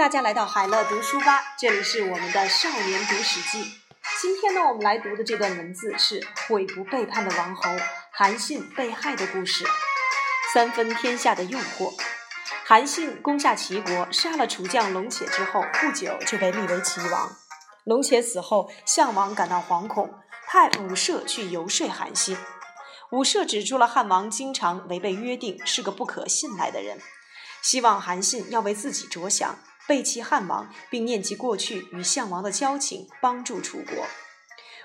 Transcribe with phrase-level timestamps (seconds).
[0.00, 3.70] 大家来到海乐读书吧，这里是我们的少年读史记。
[4.18, 7.70] 今天呢，我们来读的这段文字是悔不背叛的王侯
[8.10, 9.62] 韩信被害的故事。
[10.54, 11.92] 三分天下的诱惑，
[12.64, 17.36] 韩信攻下齐国，杀了楚将龙且之后，不久就被立为齐王。
[17.84, 20.14] 龙且死后，项王感到惶恐，
[20.46, 22.38] 派武涉去游说韩信。
[23.10, 26.98] 武涉指出了汉王经常违背约定，是个不可信赖的人，
[27.60, 29.58] 希望韩信要为自己着想。
[29.90, 34.06] 背弃汉王，并念及过去与项王的交情，帮助楚国。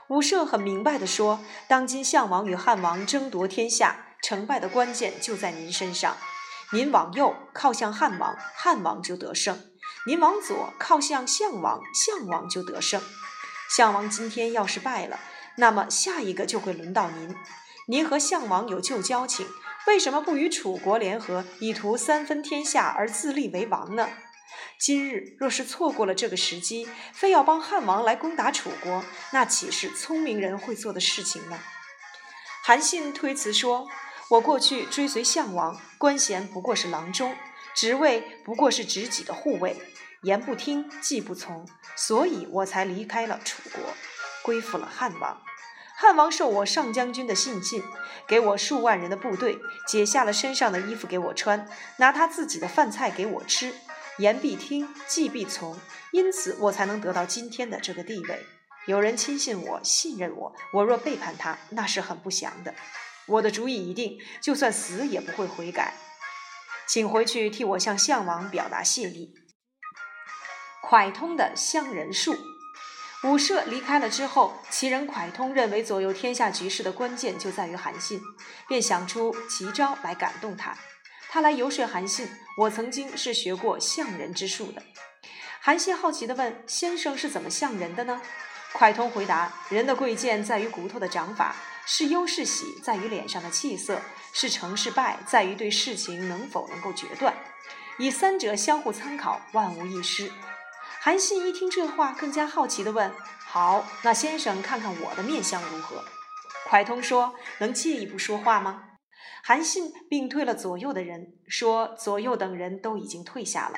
[0.08, 6.18] 武涉很明白地说：“当今项王与汉王争夺天下，成败的关键就在您身上。
[6.74, 9.54] 您往右靠向汉王，汉王就得胜；
[10.08, 13.00] 您往左靠向项王，项王就得胜。
[13.70, 15.20] 项王今天要是败了，
[15.58, 17.36] 那么下一个就会轮到您。
[17.90, 19.46] 您和项王有旧交情，
[19.86, 24.10] 为什么不与楚国联合，以图三分天下而自立为王呢？”
[24.86, 31.58] 今日若是错过了这个时机，非要帮汉王来攻打楚国，那岂是聪明人会做的事情呢？
[32.64, 33.88] 韩信推辞说
[34.30, 37.36] ：“我过去追随项王，官衔不过是郎中，
[37.74, 39.76] 职位不过是执戟的护卫，
[40.22, 43.82] 言不听，计不从，所以我才离开了楚国，
[44.44, 45.42] 归附了汉王。
[45.98, 47.82] 汉王受我上将军的信信，
[48.28, 53.74] 给我数万人的部队，解下了身上的衣服给我穿，拿他自己的饭菜给我吃。”
[54.18, 55.78] 言必听，计必从，
[56.12, 58.46] 因此我才能得到今天的这个地位。
[58.88, 62.74] 有人轻信我，信任我，我若背叛他，那是很不祥的。
[63.26, 65.96] 我的主意已定，就算死也不会悔改。
[66.88, 69.34] 请回去替我向项王表达谢意。
[70.88, 72.38] 蒯通的相人术，
[73.24, 78.22] 武涉离开了之后，其人蒯通认为左右天下局势的关键就在于韩信，
[78.68, 80.78] 便想出奇招来感动他。
[81.36, 84.82] 他来游说韩信，我曾经是学过相人之术的。
[85.60, 88.22] 韩信好奇地问：“先生是怎么相人的呢？”
[88.72, 91.54] 蒯通回答：“人的贵贱在于骨头的长法，
[91.86, 94.00] 是忧是喜在于脸上的气色，
[94.32, 97.36] 是成是败在于对事情能否能够决断。
[98.00, 100.32] 以三者相互参考，万无一失。”
[101.04, 103.12] 韩信一听这话，更加好奇地问
[103.44, 106.02] ：“好，那先生看看我的面相如何？”
[106.72, 108.84] 蒯通说：“能借一步说话吗？”
[109.48, 113.78] 韩信并退了左右的人，说：“左右等人都已经退下了。”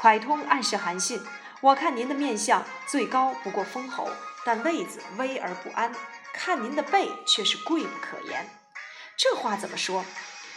[0.00, 1.20] 蒯通暗示韩信
[1.60, 4.08] ：“我看您的面相最高不过封侯，
[4.46, 5.92] 但位子危而不安；
[6.32, 8.48] 看您的背却是贵不可言。”
[9.18, 10.02] 这话怎么说？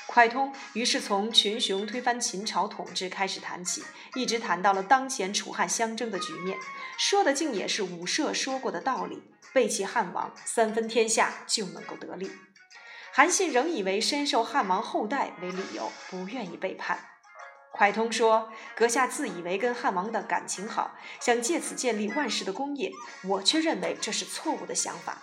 [0.08, 3.84] 蒯通于是从群雄推翻秦朝统治开始谈起，
[4.16, 6.58] 一直谈到了当前楚汉相争的局面，
[6.98, 9.22] 说的竟也是武涉说过的道理：
[9.54, 12.32] 背弃汉王，三分天下就能够得利。
[13.20, 16.98] 韩信仍以为深受汉王后代为理由，不愿意背叛。
[17.78, 22.90] 蒯通说：“阁下自以为跟汉王的感情好，想借此建立万世的功业，
[23.26, 25.18] 我却认为这是错误的想法。”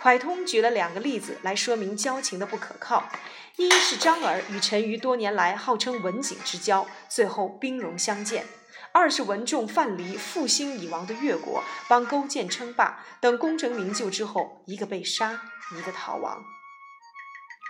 [0.00, 3.08] 蒯通举了两个例子来说明交情的不可靠：
[3.56, 8.44] 一是张耳与陈馀多年来号称文景之交，最后兵戎相见；
[8.92, 15.40] 二是文仲、范蠡复兴已亡的越国，帮勾践称霸，等功成名就之后，一个被杀，
[15.76, 16.40] 一个逃亡。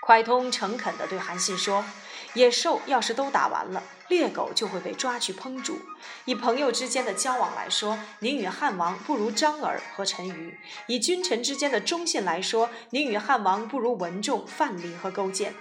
[0.08, 1.84] 蒯通诚恳地对韩信说
[2.32, 5.78] ：“野兽要是都打完了，猎狗就会被抓去烹煮。
[6.24, 10.54] 以朋友之间的交往来说，您与汉王不如张耳和陈馀；
[10.86, 15.52] 以君臣之间的忠信来说，您与汉王不如文仲、范蠡和勾践。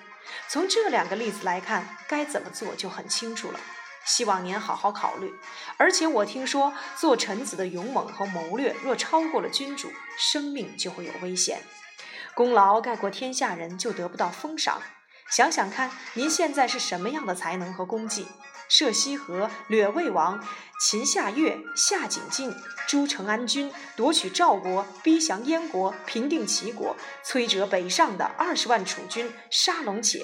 [0.48, 3.60] 从这两个例子来看，该怎么做就很清楚了。
[4.06, 5.34] 希望您好好考虑。
[5.76, 11.62] 而且我听说，做臣子的勇猛和谋略若超过了君主，生命就会有危险。”
[12.38, 14.80] 功劳盖过天下人就得不到封赏。
[15.32, 18.28] 想想看，您现在是什么样的才能和功绩？
[18.70, 20.40] 涉西河，掠魏王，
[20.80, 22.54] 擒夏越，下景晋，
[22.88, 26.96] 诸城安军，夺取赵国，逼降燕国，平定齐国，
[27.26, 30.24] 摧折北上的二十万楚军，杀龙且。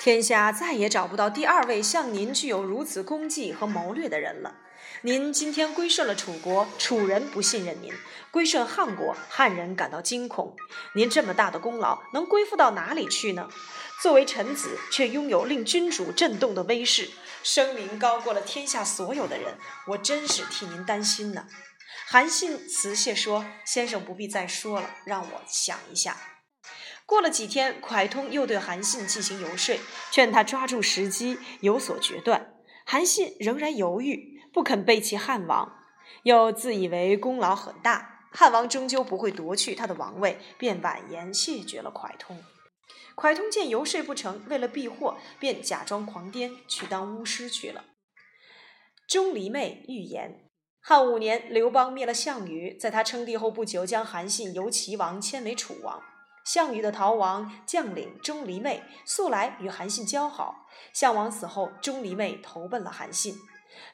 [0.00, 4.56] 天下再也找不到第二位像您具有如此功绩和谋略的人了。
[5.04, 7.92] 您今天归顺了楚国，楚人不信任您；
[8.30, 10.54] 归顺汉国，汉人感到惊恐。
[10.94, 13.48] 您这么大的功劳，能归附到哪里去呢？
[14.00, 17.10] 作为臣子，却拥有令君主震动的威势，
[17.42, 19.56] 声名高过了天下所有的人，
[19.88, 21.48] 我真是替您担心呢。
[22.06, 26.16] 韩信辞谢说：“先生不必再说了，让我想一下。”
[27.04, 29.76] 过了几天，蒯通又对韩信进行游说，
[30.12, 32.54] 劝他抓住时机，有所决断。
[32.86, 34.31] 韩信仍然犹豫。
[34.52, 35.78] 不肯背弃汉王，
[36.24, 42.42] 又自以为功劳很大，汉王终究不会夺去他的王位，便婉言谢绝了蒯通。
[43.16, 47.84] 蒯通见游说不成，为了避祸，便假装狂癫，去当巫师去了。
[49.06, 50.48] 钟离昧预言。
[50.80, 56.02] 汉五年，刘邦灭了项羽，在他称帝后不久，将韩信由齐王迁为楚王。
[56.44, 63.36] 项羽的逃亡将领钟离昧素来与韩信交好，项王死后，钟离昧投奔了韩信。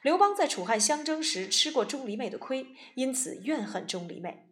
[0.01, 4.45] 刘邦在楚汉相争时吃过钟离昧的亏，因此怨恨钟离昧。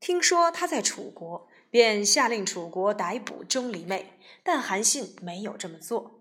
[0.00, 6.20] 听说他在楚国，便下令楚国逮捕钟离昧，但韩信没有这么做。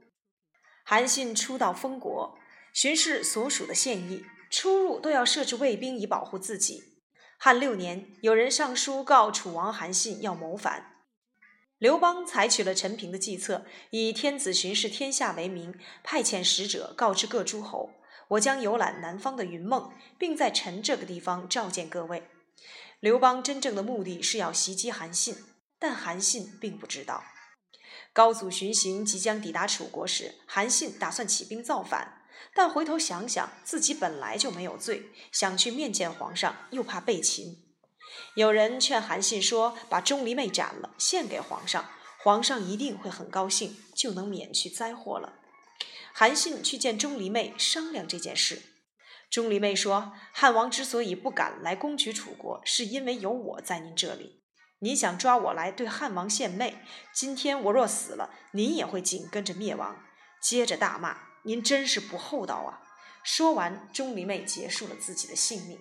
[0.86, 2.38] 韩信初到封国，
[2.74, 7.02] 巡视所属的县邑，出入都要设置卫兵以保护自己。
[7.38, 11.04] 汉六年，有人上书告楚王韩信要谋反，
[11.78, 17.92] 刘邦采取了陈平的计策，以天子巡视天下为名，派遣使者告知各诸侯
[18.34, 22.30] ：“我将游览南方的云梦，并在陈这个地方召见各位。”
[23.00, 25.36] 刘邦真正的目的是要袭击韩信，
[25.78, 27.24] 但韩信并不知道。
[28.14, 32.22] 高祖巡行即将抵达楚国时，韩信打算起兵造反。
[32.56, 37.58] 但回头想想，自己本来就没有罪，想去面见皇上，又怕被擒。
[38.36, 41.90] 有人劝韩信说：“把钟离昧斩了，献给皇上，
[42.24, 45.40] 皇上一定会很高兴，就能免去灾祸了。”
[46.14, 48.62] 韩信去见钟离昧商量这件事。
[49.30, 54.44] 钟离昧说：“汉王之所以不敢来攻取楚国，是因为有我在您这里。
[54.80, 56.78] 您想抓我来对汉王献媚，
[57.14, 60.06] 今天我若死了，您也会紧跟着灭亡。”
[60.42, 61.34] 接着大骂。
[61.46, 62.80] 您真是不厚道啊！
[63.22, 65.78] 说完，钟离昧结束了自己的性命。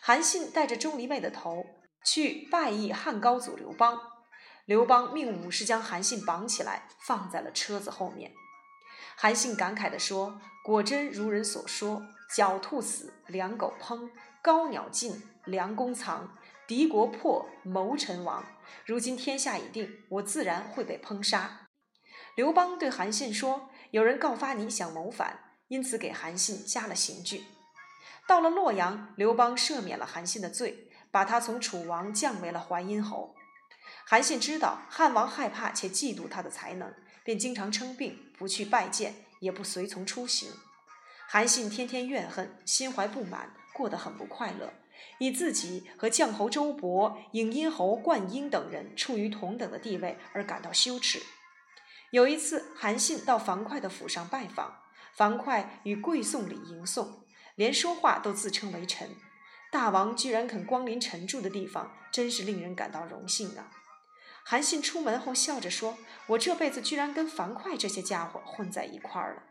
[0.00, 1.66] 韩信带着钟离昧的头
[2.06, 4.00] 去拜谒汉高祖刘邦。
[4.64, 8.32] 刘邦命武士将韩信绑起来，放在了车子后面。
[9.22, 12.02] 韩信感慨地说：“果真如人所说，
[12.34, 14.08] 狡兔死，良狗烹；
[14.40, 18.42] 高鸟尽，良弓藏；敌国破，谋臣亡。
[18.86, 21.68] 如今天下已定，我自然会被烹杀。”
[22.34, 23.68] 刘邦对韩信说。
[23.90, 27.44] 有人告发你想谋反，因此给韩信加了刑具。
[28.26, 33.34] 到了洛阳，刘邦赦免了韩信的罪，把他从楚王降为了淮阴侯。
[34.06, 36.94] 韩信知道汉王害怕且嫉妒他的才能，
[37.30, 40.50] 便经常称病，不去拜见，也不随从出行。
[41.28, 44.72] 韩信天天怨恨，心怀不满，过得很不快乐，
[45.20, 51.22] 以自己和绛侯周勃、颍阴侯灌婴等人处于同等的地位而感到羞耻。
[52.10, 54.80] 有一次，韩信到樊哙的府上拜访，
[55.14, 57.22] 樊哙与跪送礼迎送，
[57.54, 59.08] 连说话都自称为臣。
[59.70, 63.70] 大王居然肯光临臣住的地方，真是令人感到荣幸啊！
[64.50, 69.42] 韩信出门后笑着说：“我这辈子居然跟樊哙这些家伙混在一块儿了。”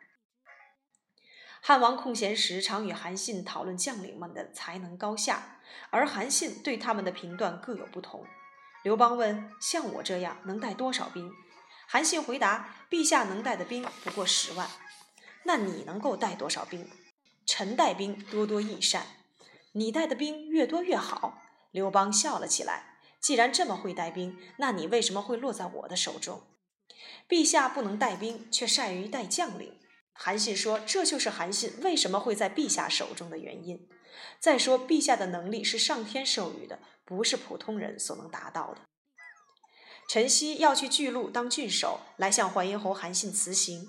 [1.64, 8.26] 汉王空闲时常与韩信讨论将领们的才能高下，而韩信对他们的评断各有不同。
[8.84, 11.32] 刘邦问：“像我这样能带多少兵？”
[11.88, 14.68] 韩信回答：“陛下能带的兵不过十万，
[15.46, 16.92] 那你能够带多少兵？”
[17.48, 19.06] 臣带兵多多益善，
[19.72, 21.42] 你带的兵越多越好。
[21.72, 26.44] 刘邦笑了起来：“既然这么会带兵，那你为什么会落在我的手中？”
[27.28, 29.80] 陛下不能带兵，却善于带将领。
[30.14, 33.88] 韩信说：“这就是韩信为什么会在陛下手中的原因。
[34.40, 38.82] 再说，陛下的能力是上天授予的，不是普通人所能达到的。”
[40.10, 43.88] 陈豨要去巨鹿当郡守，来向淮阴侯韩信辞行。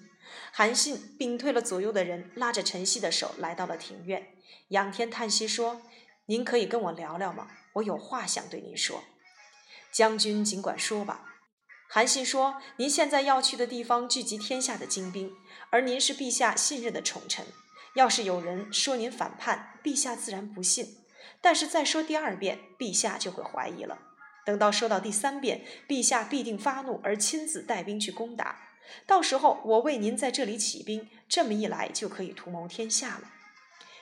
[0.53, 4.35] 韩信屏退了左右的人，拉着陈豨的手来到了庭院，
[4.69, 5.81] 仰天叹息说
[6.27, 7.49] ：“您可以跟我聊聊吗？
[7.75, 9.03] 我有话想对您说。”
[9.93, 11.27] 将军尽管说吧。
[11.89, 15.33] 韩信说：“您现在要去的地方聚集天下的精兵，
[15.71, 17.45] 而您是陛下信任的宠臣。
[17.97, 20.87] 要是有人说您反叛，陛下自然不信；
[21.41, 23.99] 但是再说第二遍，陛下就会怀疑了。”
[24.47, 28.69] 等到说到第三遍，陛下必定发怒而亲自带兵去攻打。
[29.07, 33.33] 到时候我为您在这里起兵，这么一来就可以图谋天下了。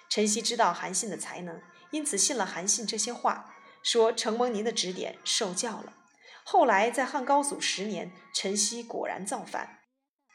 [0.08, 5.94] 陈曦知道韩信的才能，因此信了韩信这些话，说承蒙您的指点，受教了。
[6.44, 9.80] 后来在汉高祖十年，陈曦果然造反，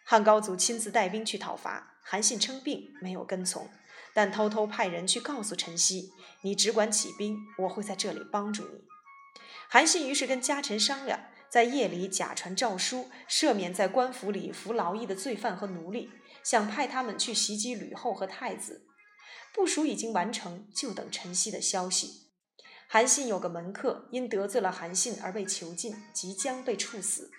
[0.06, 3.70] 汉高祖亲自带兵去讨伐，韩信称病没有跟从，
[4.14, 6.12] 但偷偷派人去告诉陈曦
[6.44, 8.82] ：“你只管起兵，我会在这里帮助你。”
[9.70, 11.20] 韩信于是跟家臣商量，
[11.50, 16.12] 在夜里假传诏书，赦免在官府里服劳役的罪犯和奴隶，
[16.44, 18.86] 想派他们去袭击吕后和太子。
[19.52, 22.23] 部署已经完成，就等陈曦的消息。
[22.88, 27.32] 韩信有个门客因得罪了韩信而被囚禁，即将被处死。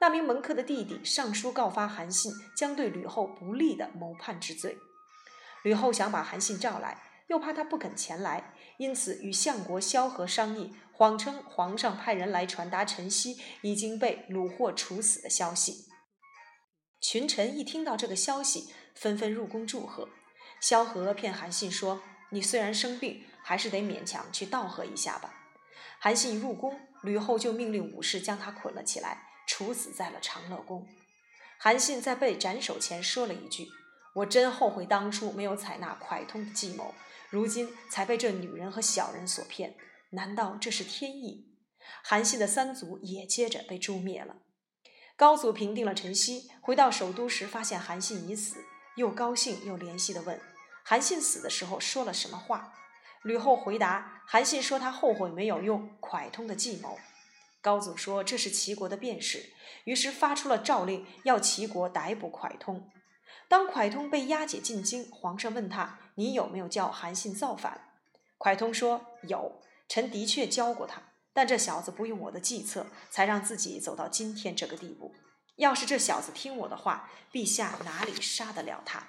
[0.00, 4.78] 那名门客的弟弟上书告发韩信将对吕后不利的谋叛之罪。
[5.62, 7.02] 吕后想把韩信召来。
[7.28, 15.84] 又怕他不肯前来，因此与相国萧何商议，谎称皇上派人来传达陈豨已经被虏获处死的消息。
[17.02, 20.08] 群臣一听到这个消息，纷纷入宫祝贺。
[20.58, 22.00] 萧何骗韩信说
[22.32, 25.32] ：“你虽然生病，还是得勉强去道贺一下吧。”
[25.98, 30.86] 韩信入宫，吕后就命令武士将他捆了起来，处死在了长乐宫。
[31.56, 33.66] 韩信在被斩首前说了一句
[34.16, 36.94] ：“我真后悔当初没有采纳蒯通的计谋，
[37.30, 39.74] 如今才被这女人和小人所骗。
[40.10, 41.46] 难道这是天意？”
[42.04, 44.36] 韩信的三族也接着被诛灭了。
[45.16, 48.58] 高祖平定了陈豨，回到首都时，发现韩信已死，
[48.96, 50.38] 又高兴又怜惜地问
[50.84, 52.72] ：“韩信死的时候说了什么话？”
[53.28, 56.98] 吕后回答：“韩信说他后悔没有用蒯通的计谋。”
[57.60, 59.52] 高祖说：“这是齐国的便士。”
[59.84, 62.90] 于是发出了诏令，要齐国逮捕蒯通。
[63.46, 67.92] 当蒯通被押解进京，皇上问他：“你有没有叫韩信造反？”
[68.40, 71.02] 蒯通说：“有，臣的确教过他。”
[71.34, 75.14] 但这小子不用我的计策，才让自己走到今天这个地步。
[75.56, 79.06] 要是这小子听我的话，陛下哪里杀得了他？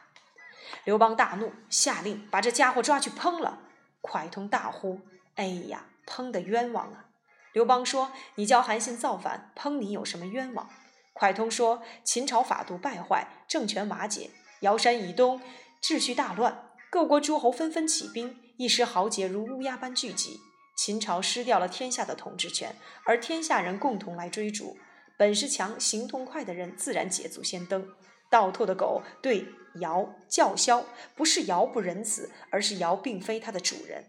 [0.83, 3.59] 刘邦大怒，下令把这家伙抓去烹了。
[4.01, 5.01] 蒯通大呼
[5.35, 7.05] ：“哎呀，烹的冤枉啊！”
[7.53, 10.69] 刘邦说：“你叫韩信造反，烹你有什么冤枉？”
[11.15, 14.29] 蒯通说：“秦朝法度败坏，政权瓦解，
[14.61, 15.41] 尧山以东
[15.81, 20.39] 秩序大乱，各国诸侯纷纷起兵，一时豪杰如乌鸦般聚集。”
[20.77, 22.73] 秦朝失掉了天下的统治权，
[23.05, 24.77] 而天下人共同来追逐。
[25.17, 27.85] 本事强、行动快的人自然捷足先登。
[28.29, 29.45] 倒退的狗对
[29.75, 30.85] 尧叫嚣，
[31.15, 34.05] 不是尧不仁慈，而是尧并非他的主人。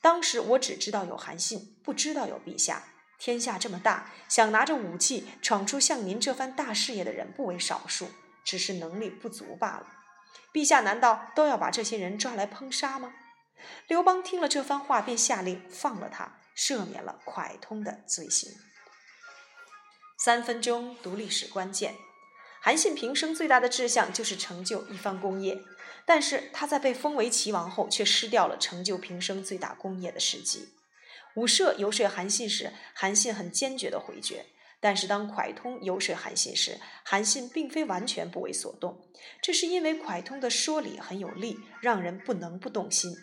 [0.00, 2.84] 当时我只知道有韩信，不知道有陛下。
[3.18, 8.08] 天下这么大，想拿着武器闯出像您这番大事业的人不为少数，
[8.42, 9.86] 只是能力不足罢了。
[10.54, 13.12] 陛下难道都要把这些人抓来烹杀吗？
[13.88, 18.50] 刘邦听了这番话，便下令放了他，赦免了蒯通的罪行。
[20.16, 21.94] 三分钟读历史关键：
[22.62, 25.62] 韩信平生最大的志向就是成就一番功业，
[26.04, 30.68] 但是他在被封为齐王后，却失掉了成就平生最大功业的时机。
[31.36, 34.44] 武涉游说韩信时，韩信很坚决的回绝；
[34.78, 39.00] 但是当蒯通游说韩信时，韩信并非完全不为所动，
[39.40, 43.16] 这是因为蒯通的说理很有力，让人不能不动心。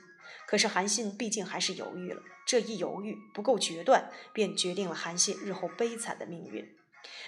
[0.48, 6.68] 可是韩信毕竟还是犹豫了，这一犹豫不够决断，便决定了韩信日后悲惨的命运。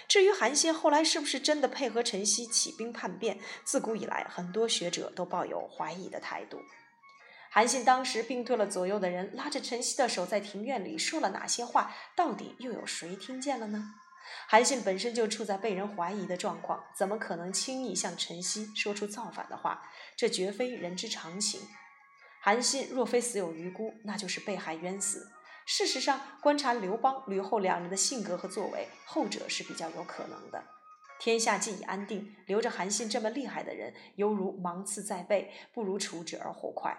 [0.08, 6.60] 至于韩信后来是不是真的配合陈豨起兵叛变，自古以来很多学者都抱有怀疑的态度。
[7.52, 13.94] 韩信当时病退了左右的人，拉着陈豨的手在庭院里说了哪些话，到底又有谁听见了呢？
[14.46, 19.82] 韩信本身就处在被人怀疑的状况，怎么可能轻易向陈豨说出造反的话？
[20.16, 21.60] 这绝非人之常情。
[22.40, 25.28] 韩信若非死有余辜，那就是被害冤死。
[25.72, 30.64] 事实上，观察刘邦、吕后两人的性格和作为，后者是比较有可能的。
[31.20, 36.98] 天下既已安定，留着韩信这么厉害的人，犹如芒刺在背，不如除之而后快。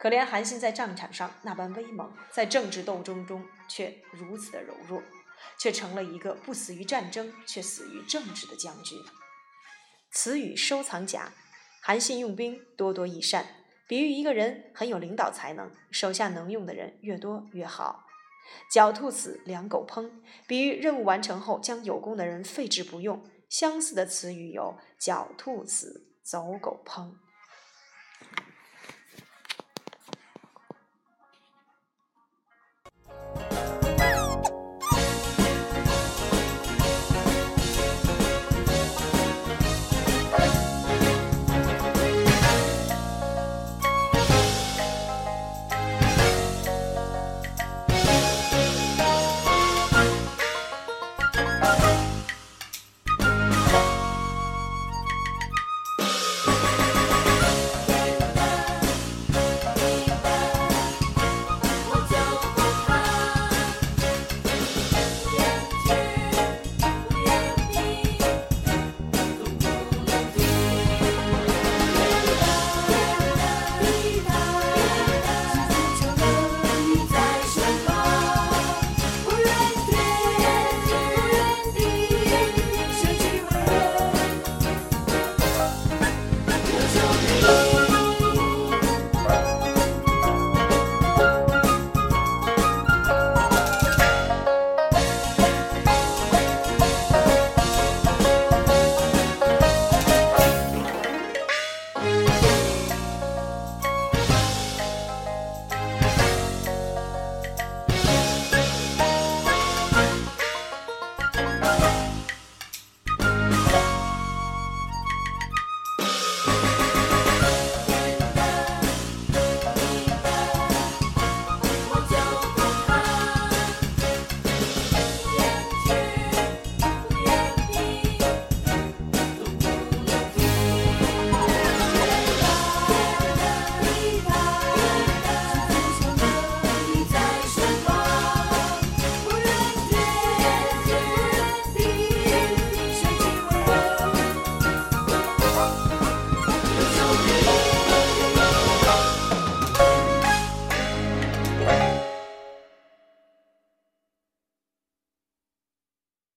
[0.00, 5.00] 可怜韩信在战场上那般威猛，在政治斗争中却如此的柔弱，
[5.56, 8.98] 却成了一个不死于战争，却死于政治的将军。
[10.10, 11.32] 词语收藏夹：
[11.80, 13.61] 韩信用兵多多益善。
[13.92, 18.06] 比喻一个人很有领导才能，手下能用的人越多越好。
[18.72, 20.10] 狡兔死，良狗烹，
[20.46, 23.22] 比喻任务完成后将有功的人废置不用。
[23.50, 27.12] 相似的词语有狡兔死，走狗烹。